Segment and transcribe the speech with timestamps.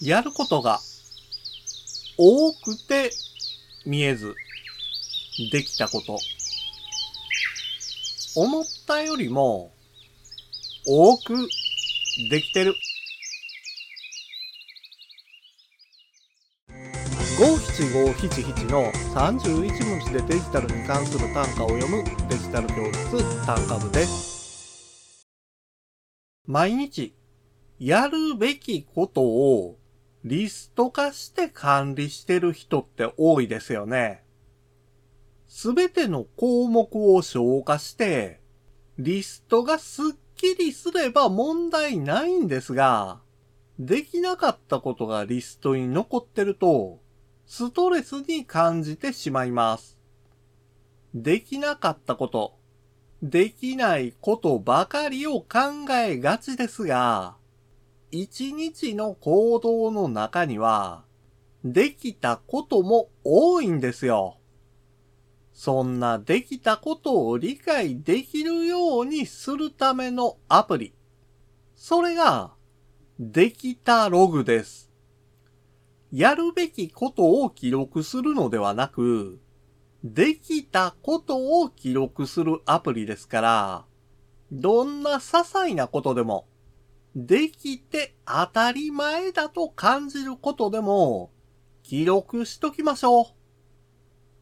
[0.00, 0.78] やることが
[2.16, 3.10] 多くて
[3.84, 4.34] 見えず
[5.50, 6.18] できたこと。
[8.36, 9.72] 思ったよりも
[10.86, 11.48] 多く
[12.30, 12.74] できてる。
[17.40, 25.26] 五七五七七の31文字でデジタルに関する単価を読むデジタル教室単価部です。
[26.46, 27.14] 毎日
[27.80, 29.78] やるべきことを
[30.28, 34.22] リスト化して管理してる人って多いですよね。
[35.48, 38.38] すべての項目を消化して、
[38.98, 40.04] リストがすっ
[40.36, 43.22] きりすれば問題ないんですが、
[43.78, 47.00] できなかったことがリストに残ってると、
[47.46, 49.96] ストレスに感じてしまいます。
[51.14, 52.58] できなかったこと、
[53.22, 57.38] できないことばかりを考えがちですが、
[58.10, 61.04] 一日の行動の中には、
[61.64, 64.38] できたことも多いんですよ。
[65.52, 70.94] そんなできたことを理解できるようにするためのアプリ。
[71.74, 72.54] それが、
[73.18, 74.90] できたログです。
[76.12, 79.40] やるべきことを記録するのではなく、
[80.04, 83.84] できたことを記録するアプリですから、
[84.50, 86.46] どんな些細なことでも、
[87.26, 91.32] できて当たり前だと感じることでも、
[91.82, 93.26] 記録しときましょう。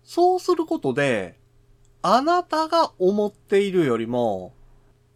[0.02, 1.41] そうすることで、
[2.02, 4.52] あなたが思っているよりも、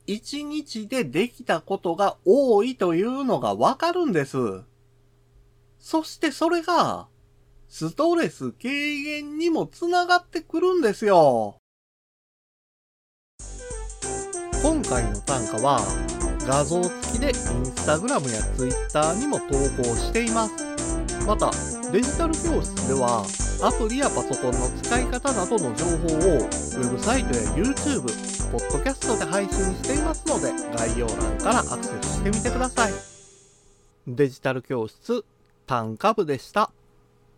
[0.06, 4.39] 一日でできたことが多いというのがわかるんです。
[5.78, 7.08] そしてそれが、
[7.69, 11.58] ストレス軽減にもつながってくるんですよ。
[14.62, 16.20] 今回の単価は、
[16.51, 17.34] 画像付きでイン
[17.65, 20.53] スタグラムやツイッターにも投稿しています。
[21.25, 21.48] また、
[21.92, 23.25] デジタル教室では、
[23.62, 28.02] アプリやパソコンの使い方などの情報を、ウェブサイトや YouTube、
[28.51, 32.92] ポッドキャストで配信していますので、概要欄からアクセスしてみてください。
[34.08, 35.24] デジタル教室、
[35.69, 36.73] 単価部でした。